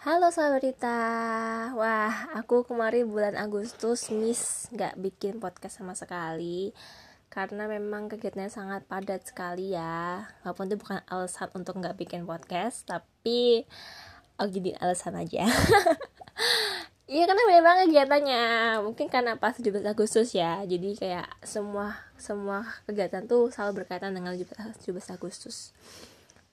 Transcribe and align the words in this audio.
Halo 0.00 0.32
sahabat 0.32 0.64
Wah 1.76 2.32
aku 2.32 2.64
kemarin 2.64 3.04
bulan 3.04 3.36
Agustus 3.36 4.08
miss. 4.08 4.64
Gak 4.72 4.96
bikin 4.96 5.44
podcast 5.44 5.76
sama 5.76 5.92
sekali. 5.92 6.72
Karena 7.28 7.68
memang 7.68 8.08
kegiatannya 8.08 8.48
sangat 8.48 8.88
padat 8.88 9.28
sekali 9.28 9.76
ya. 9.76 10.24
Walaupun 10.40 10.72
itu 10.72 10.80
bukan 10.80 11.04
alasan 11.04 11.52
untuk 11.52 11.84
gak 11.84 12.00
bikin 12.00 12.24
podcast 12.24 12.88
Tapi 12.88 13.68
oh 14.40 14.48
jadi 14.48 14.80
alasan 14.80 15.20
aja. 15.20 15.44
Iya 17.10 17.26
karena 17.26 17.60
banget 17.60 17.84
kegiatannya. 17.90 18.44
Mungkin 18.86 19.10
karena 19.10 19.34
pas 19.36 19.52
17 19.52 19.84
Agustus 19.84 20.30
ya. 20.32 20.64
Jadi 20.64 20.96
kayak 20.96 21.28
semua 21.44 21.98
semua 22.16 22.64
kegiatan 22.88 23.28
tuh 23.28 23.52
selalu 23.52 23.84
berkaitan 23.84 24.16
dengan 24.16 24.32
17 24.32 24.80
Agustus 25.12 25.74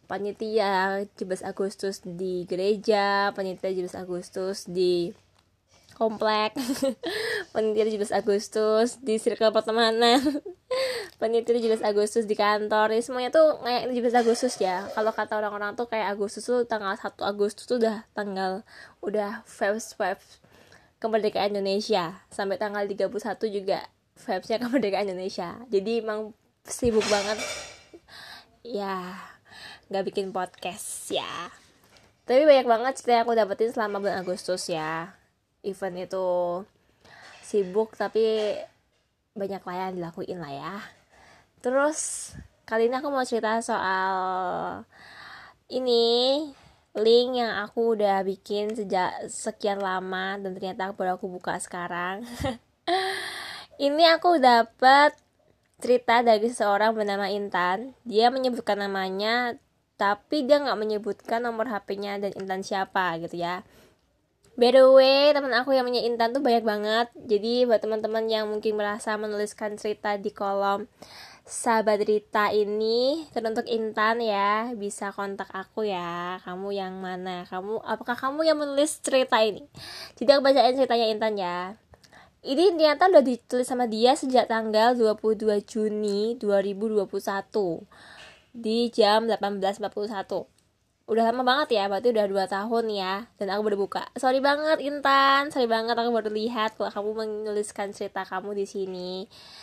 panitia 0.08 1.04
17 1.20 1.44
Agustus 1.44 2.00
di 2.04 2.48
gereja, 2.48 3.36
panitia 3.36 3.70
17 3.70 3.94
Agustus 4.00 4.64
di 4.66 5.12
komplek, 6.00 6.56
panitia 7.54 7.84
17 7.84 8.16
Agustus 8.16 9.04
di 9.04 9.20
circle 9.20 9.52
pertemanan, 9.52 10.24
panitia 11.22 11.60
17 11.60 11.84
Agustus 11.84 12.24
di 12.24 12.40
kantor, 12.40 12.96
ini 12.96 13.04
semuanya 13.04 13.30
tuh 13.36 13.60
kayak 13.60 13.92
17 13.92 14.22
Agustus 14.24 14.54
ya. 14.64 14.88
Kalau 14.96 15.12
kata 15.12 15.36
orang-orang 15.36 15.76
tuh 15.76 15.92
kayak 15.92 16.16
Agustus 16.16 16.48
tuh 16.48 16.64
tanggal 16.64 16.96
1 16.96 17.18
Agustus 17.28 17.68
tuh 17.68 17.84
udah 17.84 18.08
tanggal 18.16 18.64
udah 19.04 19.44
vibes 19.44 19.94
vibes 19.98 20.40
kemerdekaan 20.98 21.54
Indonesia 21.54 22.22
sampai 22.34 22.58
tanggal 22.58 22.88
31 22.88 23.12
juga 23.52 23.84
vibesnya 24.16 24.58
kemerdekaan 24.64 25.10
Indonesia. 25.12 25.60
Jadi 25.68 26.06
emang 26.06 26.32
sibuk 26.68 27.04
banget 27.08 27.40
ya 28.68 29.16
nggak 29.88 30.06
bikin 30.08 30.36
podcast 30.36 31.12
ya. 31.12 31.52
Tapi 32.28 32.44
banyak 32.44 32.68
banget 32.68 32.94
cerita 33.00 33.12
yang 33.20 33.24
aku 33.24 33.34
dapetin 33.40 33.72
selama 33.72 34.04
bulan 34.04 34.24
Agustus 34.24 34.68
ya. 34.68 35.16
Event 35.64 36.08
itu 36.08 36.28
sibuk 37.44 37.96
tapi 37.96 38.56
banyak 39.32 39.64
lah 39.64 39.76
yang 39.88 39.96
dilakuin 39.96 40.40
lah 40.44 40.54
ya. 40.54 40.76
Terus 41.64 42.32
kali 42.68 42.92
ini 42.92 43.00
aku 43.00 43.08
mau 43.08 43.24
cerita 43.24 43.64
soal 43.64 44.84
ini 45.72 46.44
link 46.98 47.38
yang 47.38 47.62
aku 47.62 47.94
udah 47.94 48.26
bikin 48.26 48.74
sejak 48.74 49.30
sekian 49.30 49.78
lama 49.78 50.42
dan 50.42 50.58
ternyata 50.58 50.92
baru 50.98 51.16
aku 51.16 51.30
buka 51.30 51.62
sekarang. 51.62 52.26
Ini 53.78 54.18
aku 54.18 54.42
dapat 54.42 55.14
cerita 55.78 56.26
dari 56.26 56.50
seorang 56.50 56.98
bernama 56.98 57.30
Intan. 57.30 57.94
Dia 58.02 58.34
menyebutkan 58.34 58.82
namanya 58.82 59.62
tapi 59.98 60.46
dia 60.46 60.62
nggak 60.62 60.78
menyebutkan 60.78 61.42
nomor 61.42 61.68
HP-nya 61.68 62.22
dan 62.22 62.32
Intan 62.38 62.62
siapa 62.62 63.18
gitu 63.18 63.42
ya 63.42 63.66
By 64.58 64.74
the 64.74 64.90
way, 64.90 65.30
teman 65.38 65.54
aku 65.54 65.78
yang 65.78 65.86
punya 65.86 66.02
Intan 66.02 66.34
tuh 66.34 66.42
banyak 66.42 66.66
banget. 66.66 67.14
Jadi 67.14 67.70
buat 67.70 67.78
teman-teman 67.78 68.26
yang 68.26 68.50
mungkin 68.50 68.74
merasa 68.74 69.14
menuliskan 69.14 69.78
cerita 69.78 70.18
di 70.18 70.34
kolom 70.34 70.90
sahabat 71.46 72.02
Rita 72.02 72.50
ini 72.50 73.30
teruntuk 73.38 73.70
Intan 73.70 74.18
ya, 74.18 74.74
bisa 74.74 75.14
kontak 75.14 75.54
aku 75.54 75.86
ya. 75.86 76.42
Kamu 76.42 76.74
yang 76.74 76.98
mana? 76.98 77.46
Kamu 77.46 77.86
apakah 77.86 78.18
kamu 78.18 78.50
yang 78.50 78.58
menulis 78.58 78.98
cerita 78.98 79.38
ini? 79.46 79.62
Jadi 80.18 80.30
aku 80.34 80.42
bacain 80.42 80.74
ceritanya 80.74 81.06
Intan 81.06 81.38
ya. 81.38 81.78
Ini 82.42 82.74
ternyata 82.74 83.14
udah 83.14 83.22
ditulis 83.22 83.70
sama 83.70 83.86
dia 83.86 84.18
sejak 84.18 84.50
tanggal 84.50 84.98
22 84.98 85.70
Juni 85.70 86.34
2021 86.42 87.06
di 88.58 88.90
jam 88.90 89.30
18.41 89.30 90.58
udah 91.08 91.24
lama 91.32 91.40
banget 91.48 91.80
ya 91.80 91.88
berarti 91.88 92.12
udah 92.12 92.26
2 92.28 92.52
tahun 92.52 92.86
ya 92.92 93.32
dan 93.40 93.48
aku 93.56 93.62
baru 93.64 93.78
buka. 93.88 94.12
Sorry 94.20 94.44
banget 94.44 94.84
Intan. 94.84 95.48
Sorry 95.56 95.64
banget 95.64 95.96
aku 95.96 96.12
baru 96.12 96.28
lihat 96.28 96.76
kalau 96.76 96.92
kamu 96.92 97.10
menuliskan 97.24 97.96
cerita 97.96 98.28
kamu 98.28 98.52
di 98.60 98.68
sini. 98.68 99.12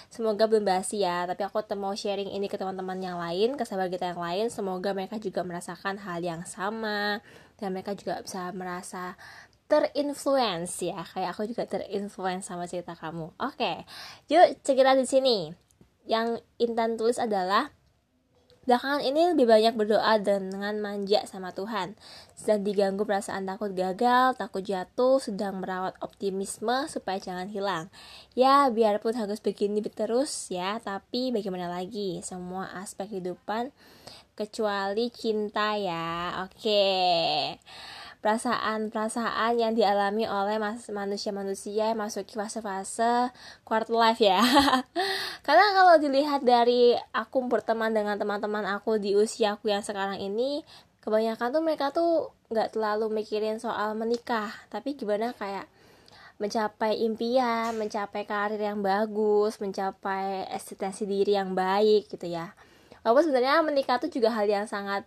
Semoga 0.09 0.49
belum 0.49 0.65
basi 0.65 1.05
ya 1.05 1.29
tapi 1.29 1.45
aku 1.45 1.61
mau 1.77 1.93
sharing 1.93 2.33
ini 2.33 2.49
ke 2.49 2.57
teman-teman 2.57 2.97
yang 2.97 3.21
lain 3.21 3.61
ke 3.61 3.69
sahabat 3.69 3.93
kita 3.93 4.17
yang 4.17 4.23
lain. 4.25 4.47
Semoga 4.49 4.97
mereka 4.97 5.21
juga 5.21 5.45
merasakan 5.45 6.01
hal 6.01 6.25
yang 6.25 6.49
sama 6.49 7.21
dan 7.61 7.77
mereka 7.77 7.93
juga 7.93 8.25
bisa 8.25 8.49
merasa 8.57 9.13
terinfluence 9.69 10.81
ya. 10.81 11.05
Kayak 11.05 11.37
aku 11.37 11.45
juga 11.45 11.69
terinfluence 11.69 12.49
sama 12.49 12.65
cerita 12.65 12.97
kamu. 12.97 13.37
Oke 13.37 13.85
yuk 14.33 14.65
cerita 14.65 14.97
di 14.97 15.05
sini. 15.05 15.53
Yang 16.09 16.41
Intan 16.57 16.97
tulis 16.97 17.21
adalah 17.21 17.69
Belakangan 18.65 19.05
ini 19.05 19.29
lebih 19.37 19.45
banyak 19.45 19.77
berdoa 19.77 20.17
dengan 20.25 20.81
manja 20.81 21.21
sama 21.29 21.53
Tuhan. 21.53 22.01
Sedang 22.33 22.65
diganggu 22.65 23.05
perasaan 23.05 23.45
takut 23.45 23.77
gagal, 23.77 24.41
takut 24.41 24.65
jatuh, 24.65 25.21
sedang 25.21 25.61
merawat 25.61 25.93
optimisme 26.01 26.89
supaya 26.89 27.21
jangan 27.21 27.53
hilang. 27.53 27.93
Ya, 28.33 28.73
biarpun 28.73 29.21
harus 29.21 29.45
begini 29.45 29.85
terus 29.85 30.49
ya, 30.49 30.81
tapi 30.81 31.29
bagaimana 31.29 31.69
lagi? 31.69 32.25
Semua 32.25 32.73
aspek 32.81 33.13
kehidupan 33.13 33.69
kecuali 34.33 35.13
cinta 35.13 35.77
ya. 35.77 36.41
Oke. 36.49 36.65
Okay 36.65 37.61
perasaan-perasaan 38.25 39.61
yang 39.61 39.77
dialami 39.77 40.25
oleh 40.25 40.57
manusia-manusia 40.89 41.93
yang 41.93 42.01
masuk 42.01 42.25
fase-fase 42.33 43.29
quarter 43.69 43.93
life 43.93 44.17
ya 44.17 44.41
karena 45.47 45.67
kalau 45.77 46.01
dilihat 46.01 46.41
dari 46.41 46.97
aku 47.13 47.45
berteman 47.45 47.93
dengan 47.93 48.17
teman-teman 48.17 48.65
aku 48.65 48.97
di 48.97 49.13
usia 49.13 49.61
aku 49.61 49.69
yang 49.69 49.85
sekarang 49.85 50.17
ini 50.25 50.65
kebanyakan 51.05 51.53
tuh 51.53 51.61
mereka 51.61 51.93
tuh 51.93 52.33
nggak 52.49 52.73
terlalu 52.73 53.13
mikirin 53.13 53.61
soal 53.61 53.93
menikah 53.93 54.49
tapi 54.73 54.97
gimana 54.97 55.37
kayak 55.37 55.69
mencapai 56.35 56.99
impian, 57.07 57.79
mencapai 57.79 58.27
karir 58.27 58.59
yang 58.59 58.83
bagus, 58.83 59.63
mencapai 59.63 60.51
eksistensi 60.51 61.07
diri 61.07 61.39
yang 61.39 61.55
baik 61.55 62.11
gitu 62.11 62.27
ya. 62.27 62.51
Walaupun 63.07 63.31
sebenarnya 63.31 63.63
menikah 63.63 64.03
tuh 64.03 64.11
juga 64.11 64.35
hal 64.35 64.51
yang 64.51 64.67
sangat 64.67 65.07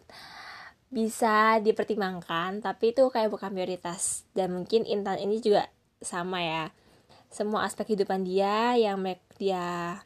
bisa 0.87 1.59
dipertimbangkan 1.59 2.63
tapi 2.63 2.95
itu 2.95 3.07
kayak 3.11 3.31
bukan 3.31 3.51
prioritas. 3.51 4.23
Dan 4.31 4.55
mungkin 4.55 4.87
Intan 4.87 5.19
ini 5.19 5.43
juga 5.43 5.67
sama 5.99 6.39
ya. 6.43 6.65
Semua 7.27 7.67
aspek 7.67 7.91
kehidupan 7.93 8.23
dia 8.23 8.79
yang 8.79 9.03
dia 9.35 9.99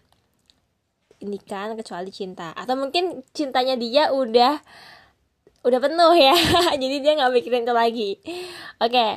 ini 1.22 1.38
kan 1.38 1.78
kecuali 1.78 2.10
cinta. 2.10 2.52
Atau 2.58 2.74
mungkin 2.74 3.22
cintanya 3.32 3.78
dia 3.78 4.10
udah 4.10 4.58
udah 5.62 5.80
penuh 5.80 6.14
ya. 6.18 6.36
Jadi 6.82 6.96
dia 7.00 7.14
nggak 7.14 7.34
mikirin 7.34 7.64
itu 7.64 7.74
lagi. 7.74 8.10
Oke 8.82 8.92
okay. 8.92 9.12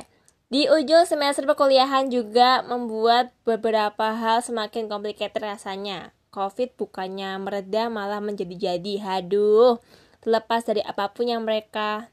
di 0.45 0.69
ujung 0.69 1.09
semester 1.09 1.41
perkuliahan 1.49 2.13
juga 2.13 2.61
membuat 2.61 3.33
beberapa 3.41 4.13
hal 4.13 4.45
semakin 4.45 4.85
complicated 4.85 5.41
rasanya. 5.41 6.13
Covid 6.29 6.75
bukannya 6.75 7.39
mereda 7.39 7.87
malah 7.87 8.19
menjadi-jadi 8.19 8.99
haduh 8.99 9.79
terlepas 10.25 10.65
dari 10.65 10.81
apa 10.81 11.13
pun 11.13 11.29
yang 11.29 11.45
mereka 11.45 12.09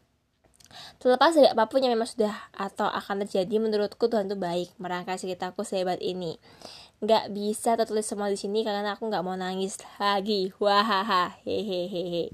terlepas 1.00 1.32
dari 1.32 1.48
apa 1.48 1.64
pun 1.68 1.80
yang 1.80 1.96
memang 1.96 2.08
sudah 2.08 2.32
atau 2.52 2.88
akan 2.88 3.24
terjadi 3.24 3.56
menurutku 3.56 4.08
Tuhan 4.08 4.28
itu 4.28 4.36
baik 4.36 4.68
merangkai 4.76 5.16
sekitarku 5.16 5.64
sehebat 5.64 6.00
ini. 6.04 6.36
Nggak 7.02 7.34
bisa 7.34 7.74
tertulis 7.74 8.06
semua 8.06 8.30
di 8.30 8.38
sini 8.38 8.62
karena 8.62 8.94
aku 8.94 9.08
nggak 9.08 9.24
mau 9.24 9.34
nangis 9.34 9.80
lagi. 9.98 10.52
Wahaha 10.60 11.40
hehehe. 11.42 12.30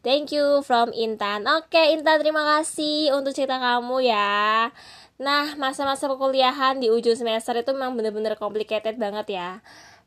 Thank 0.00 0.32
you 0.32 0.62
from 0.62 0.94
Intan. 0.94 1.44
Oke 1.44 1.92
Intan 1.92 2.22
terima 2.22 2.46
kasih 2.46 3.12
untuk 3.12 3.34
cerita 3.34 3.58
kamu 3.58 4.06
ya. 4.06 4.70
Nah 5.18 5.58
masa-masa 5.58 6.06
perkuliahan 6.06 6.78
di 6.80 6.88
ujung 6.88 7.18
semester 7.18 7.58
itu 7.58 7.70
memang 7.74 7.98
bener-bener 7.98 8.38
complicated 8.38 8.96
banget 8.96 9.36
ya 9.36 9.50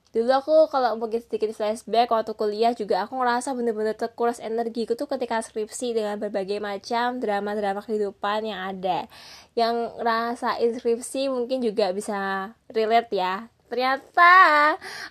dulu 0.09 0.31
aku 0.33 0.55
kalau 0.73 0.97
mungkin 0.97 1.21
sedikit 1.21 1.53
flashback 1.53 2.09
waktu 2.09 2.33
kuliah 2.33 2.73
juga 2.73 3.05
aku 3.05 3.13
ngerasa 3.21 3.53
bener-bener 3.53 3.93
terkuras 3.93 4.41
energiku 4.41 4.97
tuh 4.97 5.05
ketika 5.05 5.37
skripsi 5.45 5.93
dengan 5.93 6.17
berbagai 6.17 6.57
macam 6.57 7.21
drama-drama 7.21 7.85
kehidupan 7.85 8.49
yang 8.49 8.73
ada. 8.73 9.05
Yang 9.53 9.93
rasa 10.01 10.57
skripsi 10.57 11.29
mungkin 11.29 11.61
juga 11.61 11.93
bisa 11.93 12.51
relate 12.73 13.13
ya. 13.13 13.53
Ternyata 13.69 14.33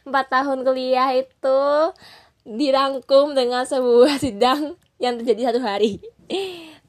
empat 0.02 0.26
tahun 0.34 0.66
kuliah 0.66 1.14
itu 1.14 1.60
dirangkum 2.42 3.38
dengan 3.38 3.62
sebuah 3.62 4.18
sidang 4.24 4.74
yang 4.98 5.14
terjadi 5.22 5.54
satu 5.54 5.62
hari. 5.62 6.02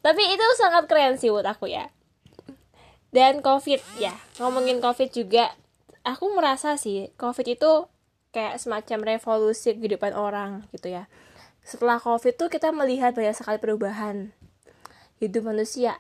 Tapi 0.02 0.24
itu 0.34 0.46
sangat 0.58 0.90
keren 0.90 1.22
sih 1.22 1.30
buat 1.30 1.46
aku 1.46 1.70
ya. 1.70 1.94
Dan 3.14 3.46
covid 3.46 3.82
ya 4.02 4.18
ngomongin 4.42 4.82
covid 4.82 5.14
juga 5.14 5.54
aku 6.06 6.30
merasa 6.34 6.78
sih 6.78 7.10
covid 7.18 7.58
itu 7.58 7.90
kayak 8.30 8.62
semacam 8.62 9.18
revolusi 9.18 9.74
kehidupan 9.74 10.14
orang 10.14 10.66
gitu 10.74 10.94
ya. 10.94 11.10
Setelah 11.66 12.02
covid 12.02 12.34
tuh 12.38 12.50
kita 12.50 12.70
melihat 12.74 13.14
banyak 13.14 13.36
sekali 13.38 13.58
perubahan 13.58 14.34
hidup 15.20 15.50
manusia. 15.50 15.98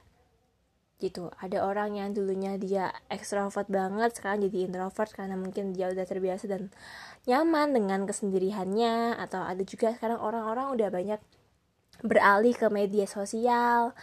Gitu 0.99 1.31
ada 1.39 1.63
orang 1.63 1.95
yang 1.95 2.11
dulunya 2.11 2.59
dia 2.59 2.91
ekstrovert 3.07 3.71
banget 3.71 4.11
sekarang 4.19 4.43
jadi 4.51 4.67
introvert 4.67 5.11
karena 5.15 5.39
mungkin 5.39 5.71
dia 5.71 5.87
udah 5.87 6.03
terbiasa 6.03 6.51
dan 6.51 6.75
nyaman 7.23 7.71
dengan 7.71 8.03
kesendiriannya 8.03 9.15
atau 9.15 9.39
ada 9.39 9.63
juga 9.63 9.95
sekarang 9.95 10.19
orang-orang 10.19 10.75
udah 10.75 10.89
banyak 10.91 11.21
beralih 12.03 12.55
ke 12.55 12.67
media 12.71 13.07
sosial 13.07 13.95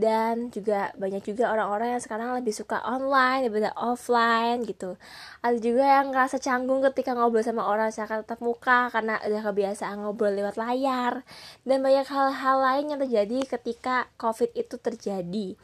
dan 0.00 0.48
juga 0.48 0.90
banyak 0.96 1.20
juga 1.20 1.52
orang-orang 1.52 1.94
yang 1.94 2.02
sekarang 2.02 2.32
lebih 2.32 2.56
suka 2.56 2.80
online 2.80 3.46
daripada 3.46 3.76
offline 3.76 4.64
gitu. 4.64 4.96
Ada 5.44 5.60
juga 5.60 5.84
yang 5.84 6.08
ngerasa 6.08 6.40
canggung 6.40 6.80
ketika 6.88 7.12
ngobrol 7.12 7.44
sama 7.44 7.68
orang 7.68 7.92
secara 7.92 8.24
tatap 8.24 8.40
muka 8.40 8.88
karena 8.88 9.20
udah 9.20 9.42
kebiasaan 9.52 10.00
ngobrol 10.00 10.32
lewat 10.32 10.56
layar. 10.56 11.20
Dan 11.68 11.84
banyak 11.84 12.08
hal-hal 12.08 12.56
lain 12.64 12.84
yang 12.96 13.00
terjadi 13.04 13.38
ketika 13.44 14.08
covid 14.16 14.48
itu 14.56 14.80
terjadi. 14.80 15.60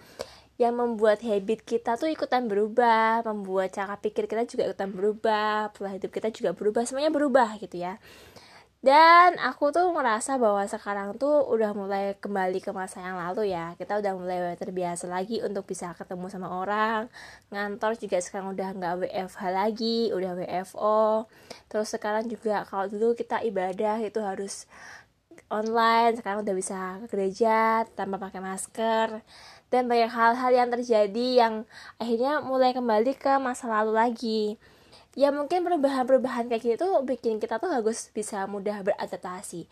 Yang 0.61 0.75
membuat 0.77 1.25
habit 1.25 1.65
kita 1.65 1.97
tuh 1.97 2.13
ikutan 2.13 2.45
berubah, 2.45 3.25
membuat 3.25 3.73
cara 3.73 3.97
pikir 3.97 4.29
kita 4.29 4.45
juga 4.45 4.69
ikutan 4.69 4.93
berubah, 4.93 5.73
pola 5.73 5.97
hidup 5.97 6.13
kita 6.13 6.29
juga 6.29 6.53
berubah, 6.53 6.85
semuanya 6.85 7.13
berubah 7.13 7.57
gitu 7.57 7.81
ya 7.81 7.97
dan 8.87 9.35
aku 9.43 9.75
tuh 9.75 9.91
merasa 9.91 10.39
bahwa 10.39 10.63
sekarang 10.63 11.19
tuh 11.19 11.43
udah 11.51 11.75
mulai 11.75 12.15
kembali 12.23 12.63
ke 12.63 12.71
masa 12.71 13.03
yang 13.03 13.19
lalu 13.19 13.51
ya. 13.51 13.75
Kita 13.75 13.99
udah 13.99 14.15
mulai 14.15 14.55
terbiasa 14.55 15.11
lagi 15.11 15.43
untuk 15.43 15.67
bisa 15.67 15.91
ketemu 15.99 16.31
sama 16.31 16.55
orang. 16.55 17.11
Ngantor 17.51 17.99
juga 17.99 18.23
sekarang 18.23 18.55
udah 18.55 18.69
nggak 18.79 18.95
WFH 19.11 19.43
lagi 19.51 20.15
udah 20.15 20.39
WFO 20.39 21.27
terus 21.67 21.89
sekarang 21.91 22.31
juga 22.31 22.63
kalau 22.63 22.87
dulu 22.87 23.19
kita 23.19 23.43
ibadah 23.43 23.99
itu 23.99 24.23
harus 24.23 24.71
online 25.51 26.15
sekarang 26.23 26.47
udah 26.47 26.55
bisa 26.55 27.03
ke 27.03 27.07
gereja 27.11 27.83
tanpa 27.99 28.23
pakai 28.23 28.39
masker. 28.39 29.19
Dan 29.67 29.91
banyak 29.91 30.15
hal-hal 30.15 30.53
yang 30.55 30.71
terjadi 30.71 31.27
yang 31.43 31.55
akhirnya 31.99 32.39
mulai 32.39 32.71
kembali 32.71 33.19
ke 33.19 33.35
masa 33.43 33.67
lalu 33.67 33.99
lagi 33.99 34.43
ya 35.17 35.33
mungkin 35.33 35.65
perubahan-perubahan 35.65 36.53
kayak 36.53 36.77
gitu 36.77 36.87
bikin 37.09 37.41
kita 37.41 37.57
tuh 37.57 37.73
harus 37.73 38.13
bisa 38.13 38.45
mudah 38.45 38.85
beradaptasi. 38.85 39.65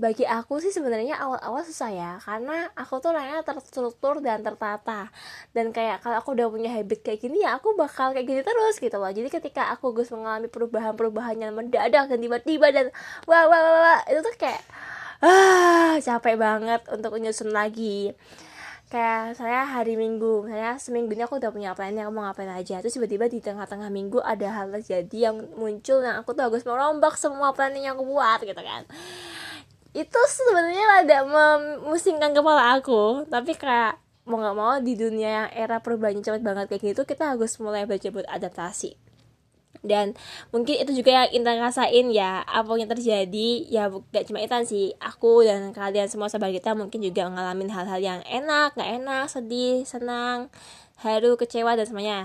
Bagi 0.00 0.24
aku 0.24 0.62
sih 0.64 0.72
sebenarnya 0.72 1.18
awal-awal 1.20 1.60
susah 1.66 1.90
ya 1.92 2.10
karena 2.22 2.72
aku 2.78 3.02
tuh 3.02 3.12
orangnya 3.12 3.42
terstruktur 3.42 4.20
dan 4.20 4.44
tertata. 4.44 5.08
Dan 5.56 5.72
kayak 5.72 6.04
kalau 6.04 6.20
aku 6.20 6.36
udah 6.36 6.48
punya 6.52 6.70
habit 6.72 7.00
kayak 7.04 7.20
gini 7.24 7.42
ya 7.44 7.56
aku 7.56 7.72
bakal 7.74 8.12
kayak 8.12 8.28
gini 8.28 8.40
terus 8.44 8.76
gitu 8.78 8.96
loh. 9.00 9.10
Jadi 9.10 9.28
ketika 9.32 9.72
aku 9.72 9.96
gus 9.96 10.12
mengalami 10.12 10.46
perubahan-perubahan 10.52 11.36
yang 11.40 11.52
mendadak 11.56 12.06
dan 12.12 12.18
tiba-tiba 12.20 12.68
dan 12.70 12.86
wah 13.24 13.44
wah 13.48 13.60
wah, 13.60 13.80
wah 13.80 14.00
itu 14.12 14.20
tuh 14.24 14.34
kayak 14.36 14.62
ah 15.20 16.00
capek 16.00 16.36
banget 16.40 16.80
untuk 16.88 17.12
menyusun 17.16 17.52
lagi 17.52 18.16
kayak 18.90 19.38
saya 19.38 19.62
hari 19.62 19.94
minggu 19.94 20.50
saya 20.50 20.74
seminggu 20.74 21.14
ini 21.14 21.22
aku 21.22 21.38
udah 21.38 21.54
punya 21.54 21.70
plan 21.78 21.94
yang 21.94 22.10
mau 22.10 22.26
ngapain 22.26 22.50
aja. 22.50 22.82
Terus 22.82 22.98
tiba-tiba 22.98 23.30
di 23.30 23.38
tengah-tengah 23.38 23.86
minggu 23.88 24.18
ada 24.18 24.50
hal 24.50 24.74
terjadi 24.74 25.30
yang 25.30 25.36
muncul 25.54 26.02
yang 26.02 26.18
aku 26.20 26.34
tuh 26.34 26.50
harus 26.50 26.66
merombak 26.66 27.14
semua 27.14 27.54
planning 27.54 27.86
yang 27.86 27.94
aku 27.94 28.04
buat 28.04 28.42
gitu 28.42 28.58
kan. 28.58 28.82
Itu 29.94 30.18
sebenarnya 30.18 31.06
ada 31.06 31.18
memusingkan 31.22 32.34
kepala 32.34 32.82
aku 32.82 33.30
tapi 33.30 33.54
kayak 33.54 34.02
mau 34.26 34.42
nggak 34.42 34.56
mau 34.58 34.74
di 34.82 34.94
dunia 34.98 35.30
yang 35.30 35.48
era 35.54 35.78
perubahannya 35.78 36.22
cepat 36.22 36.42
banget 36.44 36.66
kayak 36.70 36.82
gitu 36.92 37.02
kita 37.02 37.34
harus 37.34 37.56
mulai 37.58 37.88
baca 37.88 38.08
buat 38.12 38.28
adaptasi 38.30 39.09
dan 39.80 40.12
mungkin 40.52 40.76
itu 40.76 40.92
juga 40.92 41.24
yang 41.24 41.28
Intan 41.32 41.56
rasain 41.56 42.12
ya 42.12 42.44
apa 42.44 42.68
yang 42.76 42.88
terjadi. 42.88 43.64
Ya 43.68 43.88
gak 43.88 44.28
cuma 44.28 44.44
Intan 44.44 44.68
sih 44.68 44.92
aku 45.00 45.44
dan 45.44 45.72
kalian 45.72 46.08
semua 46.08 46.28
sahabat 46.28 46.52
kita 46.52 46.76
mungkin 46.76 47.00
juga 47.00 47.32
ngalamin 47.32 47.72
hal-hal 47.72 48.00
yang 48.00 48.20
enak 48.28 48.76
gak 48.76 48.90
enak 49.00 49.24
sedih 49.32 49.84
senang 49.88 50.52
haru 51.00 51.40
kecewa 51.40 51.80
dan 51.80 51.88
semuanya. 51.88 52.18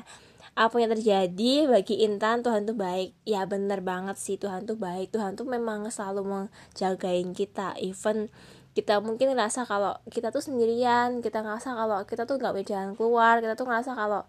Apa 0.55 0.79
yang 0.79 0.91
terjadi 0.91 1.67
bagi 1.67 1.99
Intan 2.03 2.43
Tuhan 2.43 2.63
tuh 2.67 2.75
baik. 2.75 3.15
Ya 3.27 3.43
bener 3.47 3.83
banget 3.83 4.15
sih 4.19 4.35
Tuhan 4.39 4.67
tuh 4.67 4.79
baik. 4.79 5.11
Tuhan 5.11 5.35
tuh 5.35 5.47
memang 5.47 5.87
selalu 5.91 6.23
menjagain 6.27 7.35
kita. 7.35 7.75
Even 7.79 8.31
kita 8.75 8.99
mungkin 8.99 9.31
ngerasa 9.31 9.63
kalau 9.63 9.95
kita 10.11 10.35
tuh 10.35 10.43
sendirian 10.43 11.23
kita 11.23 11.39
ngerasa 11.39 11.79
kalau 11.79 12.03
kita 12.03 12.27
tuh 12.27 12.35
nggak 12.35 12.59
bisa 12.59 12.75
jalan 12.75 12.91
keluar 12.99 13.39
kita 13.39 13.55
tuh 13.55 13.63
ngerasa 13.63 13.95
kalau 13.95 14.27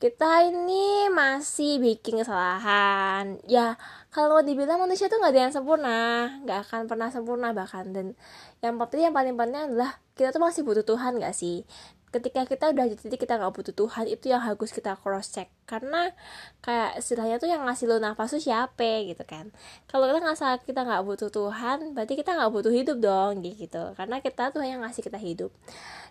kita 0.00 0.48
ini 0.48 1.12
masih 1.12 1.76
bikin 1.76 2.24
kesalahan. 2.24 3.36
Ya 3.44 3.76
kalau 4.08 4.40
dibilang 4.40 4.80
manusia 4.80 5.12
tuh 5.12 5.20
nggak 5.20 5.32
ada 5.36 5.42
yang 5.44 5.54
sempurna 5.54 5.98
nggak 6.40 6.58
akan 6.66 6.80
pernah 6.88 7.08
sempurna 7.12 7.52
bahkan. 7.52 7.92
Dan 7.92 8.16
yang 8.64 8.80
penting 8.80 9.12
yang 9.12 9.14
paling 9.14 9.36
penting 9.36 9.60
adalah 9.70 10.00
kita 10.16 10.32
tuh 10.32 10.42
masih 10.44 10.64
butuh 10.64 10.84
Tuhan 10.84 11.16
gak 11.16 11.32
sih 11.32 11.64
ketika 12.10 12.42
kita 12.42 12.74
udah 12.74 12.90
di 12.90 12.98
titik 12.98 13.22
kita 13.22 13.38
nggak 13.38 13.54
butuh 13.54 13.74
Tuhan 13.74 14.10
itu 14.10 14.34
yang 14.34 14.42
harus 14.42 14.74
kita 14.74 14.98
cross 14.98 15.30
check 15.30 15.46
karena 15.62 16.10
kayak 16.58 16.98
istilahnya 16.98 17.38
tuh 17.38 17.46
yang 17.46 17.62
ngasih 17.62 17.86
lo 17.86 18.02
nafas 18.02 18.34
tuh 18.34 18.42
siapa 18.42 19.06
gitu 19.06 19.22
kan. 19.22 19.54
Kalau 19.86 20.10
kita 20.10 20.18
nggak 20.18 20.66
kita 20.66 20.80
nggak 20.82 21.02
butuh 21.06 21.30
Tuhan 21.30 21.94
berarti 21.94 22.14
kita 22.18 22.30
nggak 22.34 22.50
butuh 22.50 22.72
hidup 22.74 22.98
dong 22.98 23.46
gitu. 23.46 23.94
Karena 23.94 24.18
kita 24.18 24.50
tuh 24.50 24.66
yang 24.66 24.82
ngasih 24.82 25.06
kita 25.06 25.18
hidup. 25.22 25.54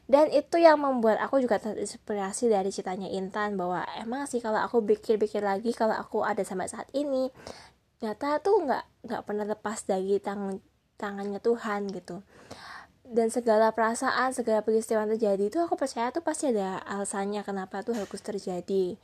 Dan 0.10 0.32
itu 0.34 0.58
yang 0.58 0.80
membuat 0.80 1.20
aku 1.22 1.44
juga 1.44 1.60
terinspirasi 1.62 2.50
dari 2.50 2.72
ceritanya 2.74 3.12
Intan 3.12 3.60
bahwa 3.60 3.84
emang 4.00 4.26
sih 4.26 4.40
kalau 4.40 4.58
aku 4.64 4.82
pikir-pikir 4.82 5.44
lagi 5.44 5.76
kalau 5.76 5.94
aku 5.94 6.24
ada 6.24 6.42
sampai 6.42 6.72
saat 6.72 6.88
ini 6.96 7.30
nyata 8.00 8.40
tuh 8.40 8.64
nggak 8.64 8.84
nggak 9.06 9.22
pernah 9.28 9.46
lepas 9.46 9.84
dari 9.84 10.16
tangan 10.24 10.64
tangannya 10.96 11.40
Tuhan 11.44 11.92
gitu 11.92 12.24
dan 13.10 13.34
segala 13.34 13.74
perasaan 13.74 14.38
segala 14.38 14.62
peristiwa 14.62 15.02
yang 15.02 15.18
terjadi 15.18 15.44
itu 15.50 15.58
aku 15.58 15.74
percaya 15.74 16.14
tuh 16.14 16.22
pasti 16.22 16.54
ada 16.54 16.78
alasannya 16.86 17.42
kenapa 17.42 17.82
tuh 17.82 17.98
harus 17.98 18.22
terjadi. 18.22 19.02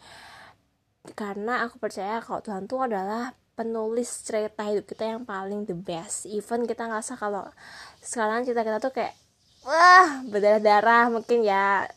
Karena 1.17 1.65
aku 1.65 1.81
percaya 1.81 2.21
kalau 2.21 2.41
Tuhan 2.45 2.69
tuh 2.69 2.85
adalah 2.85 3.33
penulis 3.57 4.21
cerita 4.21 4.61
hidup 4.69 4.85
kita 4.85 5.17
yang 5.17 5.25
paling 5.25 5.65
the 5.65 5.73
best. 5.73 6.29
Even 6.29 6.69
kita 6.69 6.85
ngerasa 6.85 7.17
kalau 7.17 7.49
sekarang 7.97 8.45
cerita 8.45 8.61
kita 8.61 8.77
tuh 8.77 8.93
kayak 8.93 9.17
wah 9.65 10.21
berdarah-darah 10.29 11.09
mungkin 11.09 11.41
ya. 11.41 11.89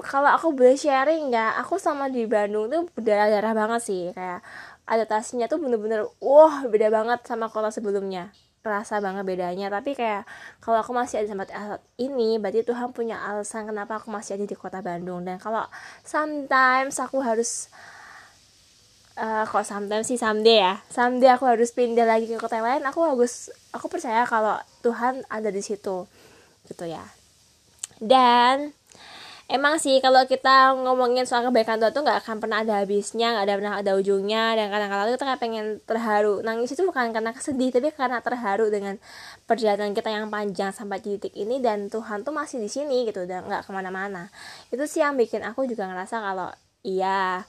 Kalau 0.00 0.30
aku 0.30 0.54
boleh 0.54 0.78
sharing 0.78 1.34
ya 1.34 1.58
aku 1.58 1.82
sama 1.82 2.06
di 2.08 2.30
Bandung 2.30 2.70
tuh 2.70 2.86
berdarah-darah 2.94 3.52
banget 3.58 3.80
sih. 3.82 4.02
Kayak 4.14 4.46
adaptasinya 4.86 5.50
tuh 5.50 5.58
bener-bener 5.58 6.06
wah 6.22 6.62
beda 6.70 6.94
banget 6.94 7.26
sama 7.26 7.50
kota 7.50 7.74
sebelumnya 7.74 8.30
rasa 8.64 9.00
banget 9.00 9.24
bedanya. 9.24 9.72
Tapi 9.72 9.96
kayak 9.96 10.28
kalau 10.60 10.80
aku 10.80 10.92
masih 10.92 11.24
ada 11.24 11.28
sama 11.32 11.44
saat 11.48 11.80
ini 11.96 12.36
berarti 12.36 12.64
Tuhan 12.64 12.92
punya 12.92 13.20
alasan 13.20 13.68
kenapa 13.68 14.00
aku 14.00 14.12
masih 14.12 14.36
ada 14.36 14.44
di 14.44 14.56
kota 14.56 14.84
Bandung. 14.84 15.24
Dan 15.24 15.40
kalau 15.40 15.64
sometimes 16.04 17.00
aku 17.00 17.24
harus 17.24 17.72
uh, 19.20 19.44
kok 19.48 19.64
sometimes 19.64 20.08
sih 20.08 20.20
someday 20.20 20.64
ya 20.64 20.74
someday 20.88 21.32
aku 21.32 21.44
harus 21.48 21.72
pindah 21.76 22.08
lagi 22.08 22.24
ke 22.24 22.40
kota 22.40 22.60
lain 22.64 22.80
aku 22.88 23.04
harus 23.04 23.52
aku 23.76 23.92
percaya 23.92 24.24
kalau 24.24 24.56
Tuhan 24.84 25.24
ada 25.28 25.52
di 25.52 25.62
situ. 25.64 26.08
Gitu 26.68 26.84
ya. 26.88 27.04
Dan 28.00 28.72
emang 29.50 29.82
sih 29.82 29.98
kalau 29.98 30.22
kita 30.30 30.78
ngomongin 30.78 31.26
soal 31.26 31.42
kebaikan 31.50 31.82
Tuhan 31.82 31.90
tuh 31.90 32.02
nggak 32.06 32.22
akan 32.22 32.36
pernah 32.38 32.62
ada 32.62 32.80
habisnya 32.80 33.34
nggak 33.34 33.44
ada 33.44 33.54
pernah 33.58 33.74
ada 33.82 33.92
ujungnya 33.98 34.54
dan 34.54 34.70
kadang-kadang 34.70 35.10
kita 35.18 35.26
kayak 35.26 35.40
pengen 35.42 35.66
terharu. 35.82 36.34
Nangis 36.46 36.70
itu 36.70 36.82
bukan 36.86 37.10
karena 37.10 37.34
kesedih 37.34 37.74
tapi 37.74 37.90
karena 37.90 38.22
terharu 38.22 38.70
dengan 38.70 38.94
perjalanan 39.50 39.90
kita 39.90 40.08
yang 40.08 40.30
panjang 40.30 40.70
sampai 40.70 41.02
titik 41.02 41.34
ini 41.34 41.58
dan 41.58 41.90
Tuhan 41.90 42.22
tuh 42.22 42.30
masih 42.30 42.62
di 42.62 42.70
sini 42.70 43.04
gitu 43.10 43.26
dan 43.26 43.44
nggak 43.50 43.66
ke 43.66 43.70
mana-mana. 43.74 44.30
Itu 44.70 44.86
sih 44.86 45.02
yang 45.02 45.18
bikin 45.18 45.42
aku 45.42 45.66
juga 45.66 45.90
ngerasa 45.90 46.22
kalau 46.22 46.48
iya 46.86 47.44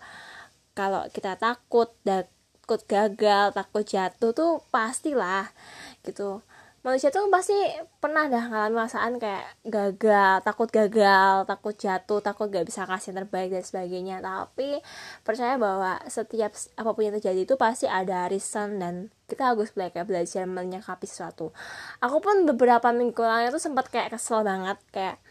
kalau 0.74 1.06
kita 1.14 1.38
takut 1.38 1.94
takut 2.02 2.82
gagal 2.90 3.54
takut 3.54 3.86
jatuh 3.86 4.32
tuh 4.34 4.52
pastilah 4.74 5.54
gitu 6.02 6.42
manusia 6.82 7.14
tuh 7.14 7.30
pasti 7.30 7.54
pernah 8.02 8.26
dah 8.26 8.50
ngalamin 8.50 8.74
perasaan 8.74 9.22
kayak 9.22 9.46
gagal 9.70 10.42
takut 10.42 10.70
gagal 10.74 11.46
takut 11.46 11.78
jatuh 11.78 12.26
takut 12.26 12.50
gak 12.50 12.66
bisa 12.66 12.90
kasih 12.90 13.14
yang 13.14 13.22
terbaik 13.22 13.54
dan 13.54 13.62
sebagainya. 13.62 14.18
Tapi 14.18 14.82
percaya 15.22 15.62
bahwa 15.62 16.02
setiap 16.10 16.58
apa 16.58 16.90
pun 16.90 17.02
yang 17.06 17.16
terjadi 17.22 17.46
itu 17.46 17.54
pasti 17.54 17.86
ada 17.86 18.26
reason 18.26 18.82
dan 18.82 18.94
kita 19.30 19.54
harus 19.54 19.70
belajar 19.70 20.10
belajar 20.10 20.50
menyikapi 20.50 21.06
sesuatu. 21.06 21.54
Aku 22.02 22.18
pun 22.18 22.50
beberapa 22.50 22.90
minggu 22.90 23.22
lalu 23.22 23.54
tuh 23.54 23.62
sempat 23.62 23.86
kayak 23.94 24.18
kesel 24.18 24.42
banget 24.42 24.82
kayak 24.90 25.22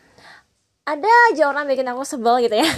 ada 0.87 1.11
aja 1.31 1.51
orang 1.51 1.67
bikin 1.67 1.91
aku 1.91 2.07
sebel 2.07 2.47
gitu 2.47 2.63
ya. 2.63 2.71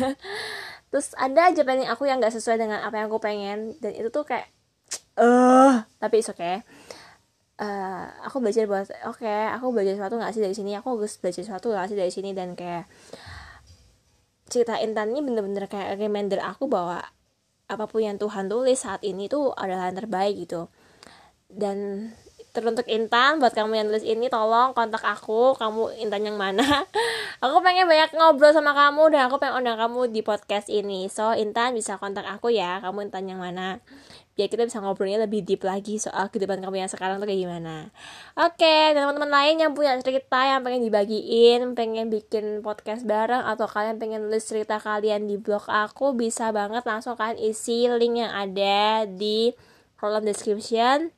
Terus 0.93 1.13
ada 1.21 1.53
aja 1.53 1.61
planning 1.61 1.93
aku 1.93 2.09
yang 2.09 2.25
gak 2.25 2.33
sesuai 2.33 2.57
dengan 2.57 2.81
apa 2.81 3.05
yang 3.05 3.13
aku 3.13 3.21
pengen. 3.21 3.77
Dan 3.85 3.93
itu 4.01 4.09
tuh 4.09 4.25
kayak 4.25 4.49
eh 5.13 5.25
uh, 5.29 5.85
tapi 6.01 6.25
oke 6.25 6.33
okay 6.33 6.65
uh, 7.61 8.05
aku 8.25 8.41
belajar 8.41 8.65
buat 8.65 8.89
oke 9.09 9.21
okay, 9.21 9.51
aku 9.53 9.75
belajar 9.75 9.99
sesuatu 9.99 10.17
nggak 10.17 10.33
sih 10.33 10.43
dari 10.45 10.55
sini? 10.57 10.71
Aku 10.79 10.97
harus 10.97 11.19
belajar 11.21 11.43
sesuatu 11.45 11.73
nggak 11.73 11.89
sih 11.93 11.99
dari 11.99 12.13
sini? 12.13 12.31
Dan 12.33 12.57
kayak 12.57 12.89
cerita 14.49 14.77
Intan 14.81 15.13
ini 15.13 15.21
bener-bener 15.25 15.69
kayak 15.69 15.97
reminder 15.97 16.41
aku 16.41 16.69
bahwa 16.69 17.01
apa 17.73 17.85
pun 17.89 18.05
yang 18.05 18.21
Tuhan 18.21 18.53
tulis 18.53 18.77
saat 18.77 19.01
ini 19.01 19.29
tuh 19.29 19.53
adalah 19.57 19.89
yang 19.89 19.99
terbaik 19.99 20.37
gitu. 20.37 20.69
Dan 21.49 22.09
teruntuk 22.53 22.85
Intan 22.85 23.41
buat 23.41 23.57
kamu 23.57 23.81
yang 23.81 23.87
tulis 23.89 24.05
ini 24.05 24.29
tolong 24.29 24.77
kontak 24.77 25.01
aku 25.01 25.57
kamu 25.57 25.97
Intan 26.05 26.21
yang 26.29 26.37
mana? 26.37 26.85
Aku 27.45 27.59
pengen 27.65 27.89
banyak 27.89 28.13
ngobrol 28.15 28.55
sama 28.55 28.71
kamu 28.71 29.11
dan 29.11 29.27
aku 29.27 29.43
pengen 29.43 29.65
undang 29.65 29.75
kamu 29.75 30.15
di 30.15 30.23
podcast 30.23 30.71
ini. 30.71 31.11
So 31.11 31.35
Intan 31.35 31.75
bisa 31.75 31.99
kontak 31.99 32.23
aku 32.23 32.55
ya 32.55 32.79
kamu 32.79 33.11
Intan 33.11 33.27
yang 33.27 33.43
mana? 33.43 33.83
Biar 34.39 34.47
kita 34.47 34.63
bisa 34.63 34.79
ngobrolnya 34.79 35.27
lebih 35.27 35.43
deep 35.43 35.67
lagi 35.67 35.99
soal 35.99 36.31
kehidupan 36.31 36.63
kamu 36.63 36.87
yang 36.87 36.91
sekarang 36.93 37.19
tuh 37.19 37.27
kayak 37.27 37.43
gimana. 37.43 37.91
Oke 38.39 38.95
dan 38.95 39.11
teman-teman 39.11 39.33
lain 39.33 39.57
yang 39.59 39.73
punya 39.75 39.99
cerita 39.99 40.39
yang 40.39 40.63
pengen 40.63 40.87
dibagiin 40.87 41.75
pengen 41.75 42.07
bikin 42.15 42.63
podcast 42.63 43.03
bareng 43.03 43.43
atau 43.43 43.67
kalian 43.67 43.99
pengen 43.99 44.31
nulis 44.31 44.47
cerita 44.47 44.79
kalian 44.79 45.27
di 45.27 45.35
blog 45.35 45.67
aku 45.67 46.15
bisa 46.15 46.55
banget 46.55 46.87
langsung 46.87 47.19
kalian 47.19 47.43
isi 47.43 47.91
link 47.91 48.23
yang 48.23 48.31
ada 48.31 49.03
di 49.09 49.51
kolom 49.99 50.23
description 50.23 51.11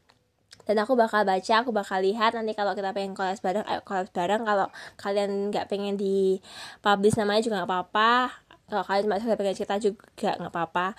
dan 0.65 0.77
aku 0.81 0.97
bakal 0.97 1.23
baca 1.25 1.55
aku 1.61 1.71
bakal 1.71 2.01
lihat. 2.01 2.33
Nanti 2.33 2.57
kalau 2.57 2.73
kita 2.73 2.97
pengen 2.97 3.13
collab 3.13 3.37
bareng 3.41 3.65
ayo 3.69 3.81
collab 3.85 4.09
bareng. 4.11 4.43
Kalau 4.45 4.67
kalian 4.97 5.53
nggak 5.53 5.69
pengen 5.69 5.95
di 6.01 6.41
publish 6.81 7.17
namanya 7.21 7.45
juga 7.45 7.63
nggak 7.63 7.71
apa-apa. 7.71 8.13
Kalau 8.65 8.85
kalian 8.89 9.07
masih 9.13 9.37
pengen 9.37 9.57
cerita 9.57 9.77
juga 9.77 10.31
nggak 10.41 10.53
apa-apa. 10.53 10.97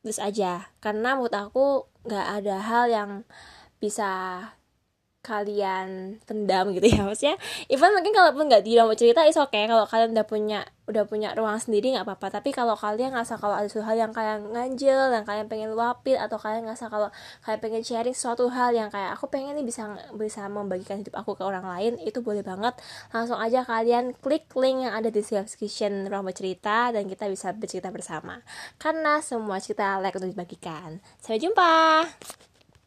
Terus 0.00 0.18
aja. 0.22 0.72
Karena 0.80 1.14
menurut 1.14 1.36
aku 1.36 1.84
nggak 2.08 2.26
ada 2.42 2.56
hal 2.62 2.84
yang 2.88 3.10
bisa 3.76 4.40
kalian 5.26 6.22
pendam 6.22 6.70
gitu 6.70 6.86
ya. 6.86 7.02
Maksudnya 7.02 7.36
even 7.66 7.90
mungkin 7.90 8.14
kalaupun 8.14 8.46
nggak 8.46 8.62
di 8.62 8.78
mau 8.78 8.94
cerita 8.94 9.26
is 9.26 9.34
oke 9.34 9.50
okay. 9.50 9.66
kalau 9.66 9.82
kalian 9.90 10.14
udah 10.14 10.26
punya 10.26 10.62
udah 10.86 11.02
punya 11.02 11.34
ruang 11.34 11.58
sendiri 11.58 11.90
nggak 11.98 12.06
apa-apa. 12.06 12.38
Tapi 12.38 12.54
kalau 12.54 12.78
kalian 12.78 13.10
ngerasa 13.10 13.42
kalau 13.42 13.58
ada 13.58 13.66
sesuatu 13.66 13.90
hal 13.90 14.06
yang 14.06 14.12
kalian 14.14 14.54
nganjel 14.54 15.10
dan 15.10 15.26
kalian 15.26 15.46
pengen 15.50 15.74
luapin 15.74 16.14
atau 16.14 16.38
kalian 16.38 16.62
ngerasa 16.62 16.86
kalau 16.86 17.10
kalian 17.42 17.60
pengen 17.60 17.82
sharing 17.82 18.14
suatu 18.14 18.46
hal 18.54 18.70
yang 18.70 18.86
kayak 18.86 19.18
aku 19.18 19.26
pengen 19.26 19.58
nih 19.58 19.66
bisa 19.66 19.98
bisa 20.14 20.46
membagikan 20.46 21.02
hidup 21.02 21.18
aku 21.18 21.34
ke 21.34 21.42
orang 21.42 21.66
lain 21.66 21.98
itu 22.06 22.22
boleh 22.22 22.46
banget. 22.46 22.78
Langsung 23.10 23.42
aja 23.42 23.66
kalian 23.66 24.14
klik 24.22 24.46
link 24.54 24.86
yang 24.86 24.94
ada 24.94 25.10
di 25.10 25.18
description 25.18 26.06
ruang 26.06 26.30
bercerita 26.30 26.94
dan 26.94 27.10
kita 27.10 27.26
bisa 27.26 27.50
bercerita 27.50 27.90
bersama. 27.90 28.38
Karena 28.78 29.18
semua 29.18 29.58
cerita 29.58 29.98
like 29.98 30.14
untuk 30.14 30.30
dibagikan. 30.30 31.02
Sampai 31.18 31.42
jumpa 31.42 32.06